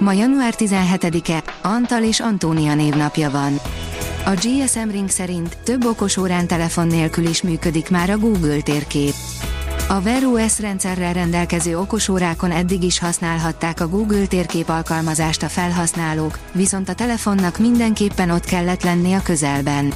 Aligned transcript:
Ma 0.00 0.12
január 0.12 0.54
17-e, 0.58 1.42
Antal 1.62 2.02
és 2.02 2.20
Antónia 2.20 2.74
névnapja 2.74 3.30
van. 3.30 3.60
A 4.24 4.30
GSM 4.30 4.88
Ring 4.90 5.08
szerint 5.10 5.56
több 5.64 5.84
okos 5.84 6.16
órán 6.16 6.46
telefon 6.46 6.86
nélkül 6.86 7.26
is 7.26 7.42
működik 7.42 7.90
már 7.90 8.10
a 8.10 8.18
Google 8.18 8.60
térkép. 8.60 9.14
A 9.88 10.00
Wear 10.04 10.24
OS 10.24 10.60
rendszerrel 10.60 11.12
rendelkező 11.12 11.78
okosórákon 11.78 12.50
eddig 12.50 12.82
is 12.82 12.98
használhatták 12.98 13.80
a 13.80 13.88
Google 13.88 14.26
térkép 14.26 14.68
alkalmazást 14.68 15.42
a 15.42 15.48
felhasználók, 15.48 16.38
viszont 16.52 16.88
a 16.88 16.94
telefonnak 16.94 17.58
mindenképpen 17.58 18.30
ott 18.30 18.44
kellett 18.44 18.82
lenni 18.82 19.12
a 19.12 19.22
közelben. 19.22 19.92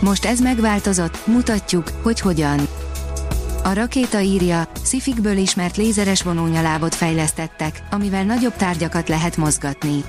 Most 0.00 0.24
ez 0.24 0.40
megváltozott, 0.40 1.26
mutatjuk, 1.26 1.90
hogy 2.02 2.20
hogyan. 2.20 2.68
A 3.64 3.72
rakéta 3.72 4.20
írja, 4.20 4.68
szifikből 4.82 5.36
ismert 5.36 5.76
lézeres 5.76 6.22
vonónyalábot 6.22 6.94
fejlesztettek, 6.94 7.82
amivel 7.90 8.24
nagyobb 8.24 8.56
tárgyakat 8.56 9.08
lehet 9.08 9.36
mozgatni. 9.36 10.04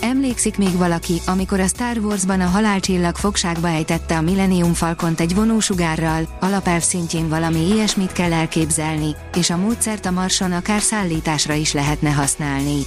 Emlékszik 0.00 0.58
még 0.58 0.76
valaki, 0.76 1.20
amikor 1.26 1.60
a 1.60 1.66
Star 1.66 1.98
Wars-ban 1.98 2.40
a 2.40 2.46
halálcsillag 2.46 3.16
fogságba 3.16 3.68
ejtette 3.68 4.16
a 4.16 4.20
Millennium 4.20 4.72
Falcont 4.72 5.20
egy 5.20 5.34
vonósugárral, 5.34 6.28
alapelv 6.40 6.82
szintjén 6.82 7.28
valami 7.28 7.66
ilyesmit 7.66 8.12
kell 8.12 8.32
elképzelni, 8.32 9.16
és 9.36 9.50
a 9.50 9.56
módszert 9.56 10.06
a 10.06 10.10
Marson 10.10 10.52
akár 10.52 10.80
szállításra 10.80 11.54
is 11.54 11.72
lehetne 11.72 12.10
használni. 12.10 12.78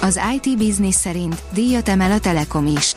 Az 0.00 0.20
IT 0.34 0.58
Business 0.58 0.94
szerint 0.94 1.42
díjat 1.52 1.88
emel 1.88 2.12
a 2.12 2.18
Telekom 2.18 2.66
is. 2.66 2.94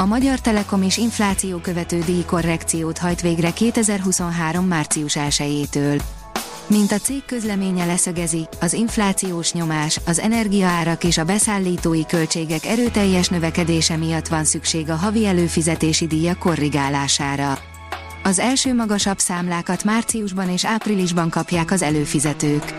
A 0.00 0.06
Magyar 0.06 0.40
Telekom 0.40 0.82
is 0.82 0.96
infláció 0.96 1.58
követő 1.58 1.98
díjkorrekciót 1.98 2.98
hajt 2.98 3.20
végre 3.20 3.52
2023. 3.52 4.66
március 4.66 5.16
1-től. 5.18 6.02
Mint 6.66 6.92
a 6.92 6.96
cég 6.96 7.24
közleménye 7.24 7.84
leszögezi, 7.84 8.48
az 8.60 8.72
inflációs 8.72 9.52
nyomás, 9.52 10.00
az 10.06 10.18
energiaárak 10.18 11.04
és 11.04 11.18
a 11.18 11.24
beszállítói 11.24 12.06
költségek 12.06 12.66
erőteljes 12.66 13.28
növekedése 13.28 13.96
miatt 13.96 14.28
van 14.28 14.44
szükség 14.44 14.90
a 14.90 14.94
havi 14.94 15.26
előfizetési 15.26 16.06
díja 16.06 16.34
korrigálására. 16.38 17.58
Az 18.22 18.38
első 18.38 18.74
magasabb 18.74 19.18
számlákat 19.18 19.84
márciusban 19.84 20.50
és 20.50 20.64
áprilisban 20.64 21.30
kapják 21.30 21.70
az 21.70 21.82
előfizetők. 21.82 22.74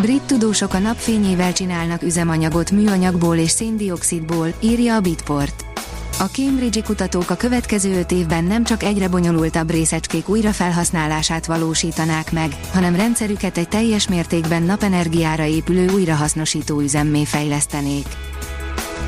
Brit 0.00 0.22
tudósok 0.22 0.74
a 0.74 0.78
napfényével 0.78 1.52
csinálnak 1.52 2.02
üzemanyagot 2.02 2.70
műanyagból 2.70 3.36
és 3.36 3.50
széndiokszidból, 3.50 4.54
írja 4.60 4.94
a 4.94 5.00
Bitport. 5.00 5.75
A 6.18 6.24
Cambridge-i 6.24 6.82
kutatók 6.82 7.30
a 7.30 7.36
következő 7.36 7.98
öt 7.98 8.12
évben 8.12 8.44
nem 8.44 8.64
csak 8.64 8.82
egyre 8.82 9.08
bonyolultabb 9.08 9.70
részecskék 9.70 10.28
újrafelhasználását 10.28 11.46
valósítanák 11.46 12.32
meg, 12.32 12.56
hanem 12.72 12.96
rendszerüket 12.96 13.58
egy 13.58 13.68
teljes 13.68 14.08
mértékben 14.08 14.62
napenergiára 14.62 15.44
épülő 15.44 15.88
újrahasznosító 15.88 16.80
üzemmé 16.80 17.24
fejlesztenék. 17.24 18.06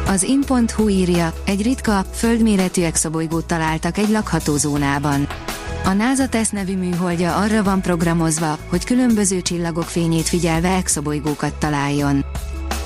Az 0.07 0.23
in.hu 0.23 0.89
írja, 0.89 1.33
egy 1.45 1.63
ritka, 1.63 2.05
földméretű 2.13 2.83
exobolygót 2.83 3.47
találtak 3.47 3.99
egy 3.99 4.09
lakható 4.09 4.57
zónában. 4.57 5.27
A 5.85 5.93
NASA 5.93 6.29
TESZ 6.29 6.51
nevű 6.51 6.77
műholdja 6.77 7.37
arra 7.37 7.63
van 7.63 7.81
programozva, 7.81 8.59
hogy 8.69 8.85
különböző 8.85 9.43
csillagok 9.43 9.85
fényét 9.85 10.29
figyelve 10.29 10.69
exobolygókat 10.69 11.55
találjon. 11.55 12.25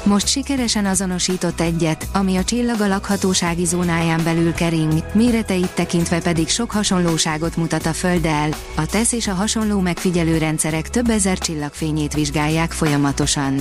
Most 0.05 0.27
sikeresen 0.27 0.87
azonosított 0.87 1.61
egyet, 1.61 2.09
ami 2.13 2.37
a 2.37 2.45
csillag 2.45 2.81
a 2.81 2.87
lakhatósági 2.87 3.65
zónáján 3.65 4.25
belül 4.25 4.53
kering, 4.53 4.93
méreteit 5.13 5.75
tekintve 5.75 6.21
pedig 6.21 6.49
sok 6.49 6.71
hasonlóságot 6.71 7.57
mutat 7.57 7.87
a 7.87 7.93
Földdel. 7.93 8.49
A 8.77 8.87
TESZ 8.87 9.13
és 9.13 9.29
a 9.29 9.35
hasonló 9.35 9.81
megfigyelő 9.81 10.39
rendszerek 10.39 10.91
több 10.91 11.09
ezer 11.09 11.39
csillagfényét 11.39 12.15
vizsgálják 12.15 12.73
folyamatosan. 12.73 13.61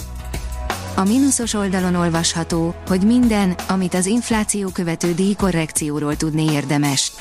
A 0.96 1.04
mínuszos 1.04 1.54
oldalon 1.54 1.96
olvasható, 1.96 2.76
hogy 2.88 3.02
minden, 3.02 3.56
amit 3.68 3.94
az 3.94 4.06
infláció 4.06 4.70
követő 4.70 5.14
díjkorrekcióról 5.14 6.16
tudni 6.16 6.52
érdemes. 6.52 7.12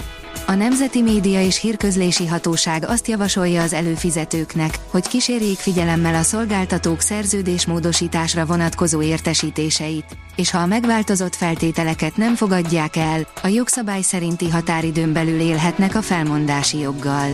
A 0.47 0.55
Nemzeti 0.55 1.03
Média 1.03 1.41
és 1.41 1.61
Hírközlési 1.61 2.27
Hatóság 2.27 2.85
azt 2.89 3.09
javasolja 3.09 3.63
az 3.63 3.73
előfizetőknek, 3.73 4.75
hogy 4.91 5.09
kísérjék 5.09 5.59
figyelemmel 5.59 6.15
a 6.15 6.23
szolgáltatók 6.23 7.01
szerződésmódosításra 7.01 8.47
vonatkozó 8.47 9.03
értesítéseit, 9.03 10.05
és 10.37 10.51
ha 10.51 10.59
a 10.59 10.67
megváltozott 10.67 11.35
feltételeket 11.35 12.17
nem 12.17 12.35
fogadják 12.35 12.97
el, 12.97 13.27
a 13.43 13.47
jogszabály 13.47 14.03
szerinti 14.03 14.49
határidőn 14.49 15.13
belül 15.13 15.41
élhetnek 15.41 15.95
a 15.95 16.03
felmondási 16.03 16.79
joggal. 16.79 17.31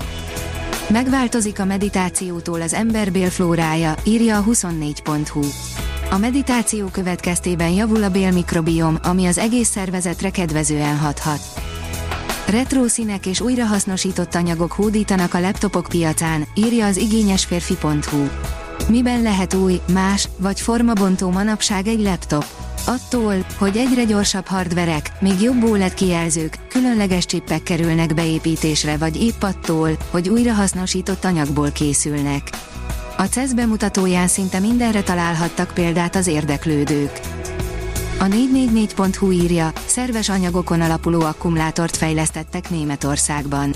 Megváltozik 0.89 1.61
a 1.61 1.65
meditációtól 1.65 2.61
az 2.61 2.73
ember 2.75 3.13
bélflórája, 3.13 3.95
írja 4.05 4.37
a 4.37 4.45
24.hu. 4.45 5.45
A 6.11 6.19
meditáció 6.19 6.87
következtében 6.87 7.71
javul 7.71 8.03
a 8.03 8.11
bélmikrobiom, 8.11 8.99
ami 9.03 9.27
az 9.27 9.39
egész 9.39 9.69
szervezetre 9.69 10.31
kedvezően 10.31 10.97
hathat. 10.97 11.41
Retro 12.47 12.89
színek 12.89 13.27
és 13.27 13.41
újrahasznosított 13.41 14.35
anyagok 14.35 14.73
hódítanak 14.73 15.35
a 15.35 15.41
laptopok 15.41 15.87
piacán, 15.89 16.47
írja 16.55 16.87
az 16.87 16.97
igényesférfi.hu. 16.97 18.29
Miben 18.89 19.23
lehet 19.23 19.55
új, 19.55 19.81
más 19.93 20.29
vagy 20.37 20.61
formabontó 20.61 21.31
manapság 21.31 21.87
egy 21.87 22.01
laptop? 22.01 22.45
Attól, 22.87 23.47
hogy 23.59 23.77
egyre 23.77 24.05
gyorsabb 24.05 24.47
hardverek, 24.47 25.13
még 25.21 25.41
jobb 25.41 25.65
OLED 25.65 25.95
kijelzők, 25.95 26.59
különleges 26.69 27.27
csippek 27.27 27.63
kerülnek 27.63 28.15
beépítésre 28.15 28.97
vagy 28.97 29.23
épp 29.23 29.43
attól, 29.43 29.91
hogy 30.11 30.29
újrahasznosított 30.29 31.25
anyagból 31.25 31.71
készülnek. 31.71 32.51
A 33.17 33.23
CESZ 33.23 33.53
bemutatóján 33.53 34.29
szinte 34.29 34.59
mindenre 34.59 35.03
találhattak 35.03 35.71
példát 35.75 36.17
az 36.17 36.27
érdeklődők. 36.27 37.21
A 38.19 38.25
444.hu 38.25 39.31
írja, 39.31 39.73
szerves 39.87 40.29
anyagokon 40.29 40.81
alapuló 40.81 41.21
akkumulátort 41.21 41.97
fejlesztettek 41.97 42.71
Németországban. 42.71 43.75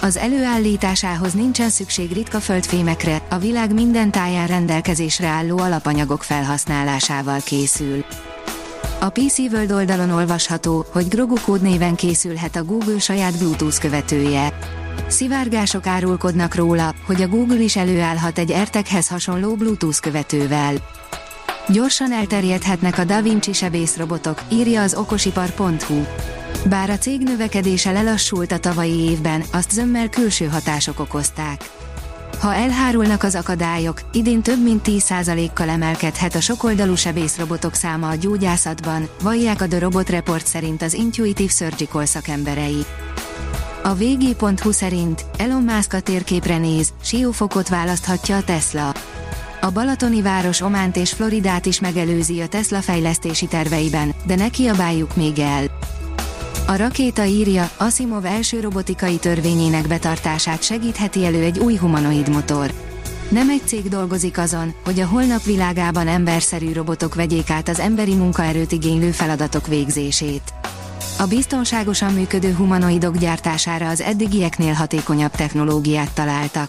Az 0.00 0.16
előállításához 0.16 1.32
nincsen 1.32 1.70
szükség 1.70 2.12
ritka 2.12 2.40
földfémekre, 2.40 3.22
a 3.30 3.38
világ 3.38 3.74
minden 3.74 4.10
táján 4.10 4.46
rendelkezésre 4.46 5.26
álló 5.26 5.58
alapanyagok 5.58 6.22
felhasználásával 6.22 7.40
készül. 7.44 8.04
A 9.00 9.08
PC 9.08 9.38
World 9.38 9.72
oldalon 9.72 10.10
olvasható, 10.10 10.84
hogy 10.92 11.08
Grogu 11.08 11.36
kódnéven 11.44 11.94
készülhet 11.94 12.56
a 12.56 12.64
Google 12.64 12.98
saját 12.98 13.38
Bluetooth 13.38 13.78
követője. 13.78 14.58
Szivárgások 15.08 15.86
árulkodnak 15.86 16.54
róla, 16.54 16.94
hogy 17.06 17.22
a 17.22 17.28
Google 17.28 17.60
is 17.60 17.76
előállhat 17.76 18.38
egy 18.38 18.52
AirTaghez 18.52 19.08
hasonló 19.08 19.54
Bluetooth 19.54 20.00
követővel. 20.00 20.74
Gyorsan 21.68 22.12
elterjedhetnek 22.12 22.98
a 22.98 23.04
Da 23.04 23.22
Vinci 23.22 23.52
sebészrobotok, 23.52 24.42
írja 24.48 24.82
az 24.82 24.94
okosipar.hu. 24.94 26.04
Bár 26.68 26.90
a 26.90 26.98
cég 26.98 27.20
növekedése 27.20 27.92
lelassult 27.92 28.52
a 28.52 28.58
tavalyi 28.58 28.98
évben, 28.98 29.44
azt 29.52 29.70
zömmel 29.70 30.08
külső 30.08 30.44
hatások 30.44 31.00
okozták. 31.00 31.70
Ha 32.40 32.54
elhárulnak 32.54 33.22
az 33.22 33.34
akadályok, 33.34 34.00
idén 34.12 34.42
több 34.42 34.62
mint 34.62 34.86
10%-kal 34.88 35.68
emelkedhet 35.68 36.34
a 36.34 36.40
sokoldalú 36.40 36.94
sebészrobotok 36.94 37.74
száma 37.74 38.08
a 38.08 38.14
gyógyászatban, 38.14 39.08
vallják 39.22 39.60
a 39.60 39.66
The 39.66 39.78
Robot 39.78 40.10
Report 40.10 40.46
szerint 40.46 40.82
az 40.82 40.94
Intuitive 40.94 41.52
Surgical 41.52 42.04
szakemberei. 42.04 42.84
A 43.82 43.94
vg.hu 43.94 44.70
szerint 44.72 45.24
Elon 45.38 45.62
Musk 45.62 45.92
a 45.92 46.00
térképre 46.00 46.58
néz, 46.58 46.92
siófokot 47.02 47.68
választhatja 47.68 48.36
a 48.36 48.44
Tesla. 48.44 48.92
A 49.66 49.70
balatoni 49.70 50.22
város 50.22 50.60
Ománt 50.60 50.96
és 50.96 51.12
Floridát 51.12 51.66
is 51.66 51.80
megelőzi 51.80 52.40
a 52.40 52.46
Tesla 52.46 52.80
fejlesztési 52.80 53.46
terveiben, 53.46 54.14
de 54.26 54.34
ne 54.34 54.48
kiabáljuk 54.48 55.16
még 55.16 55.38
el. 55.38 55.64
A 56.66 56.76
rakéta 56.76 57.24
írja, 57.24 57.70
Asimov 57.76 58.24
első 58.24 58.60
robotikai 58.60 59.16
törvényének 59.16 59.86
betartását 59.86 60.62
segítheti 60.62 61.24
elő 61.24 61.42
egy 61.42 61.58
új 61.58 61.76
humanoid 61.76 62.28
motor. 62.28 62.72
Nem 63.28 63.50
egy 63.50 63.62
cég 63.64 63.88
dolgozik 63.88 64.38
azon, 64.38 64.74
hogy 64.84 65.00
a 65.00 65.06
holnap 65.06 65.42
világában 65.42 66.08
emberszerű 66.08 66.72
robotok 66.72 67.14
vegyék 67.14 67.50
át 67.50 67.68
az 67.68 67.80
emberi 67.80 68.14
munkaerőt 68.14 68.72
igénylő 68.72 69.10
feladatok 69.10 69.66
végzését. 69.66 70.52
A 71.18 71.26
biztonságosan 71.26 72.12
működő 72.12 72.54
humanoidok 72.54 73.16
gyártására 73.16 73.88
az 73.88 74.00
eddigieknél 74.00 74.72
hatékonyabb 74.72 75.30
technológiát 75.30 76.12
találtak. 76.12 76.68